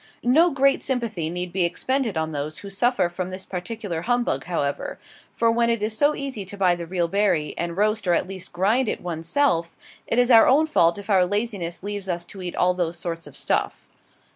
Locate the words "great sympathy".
0.49-1.29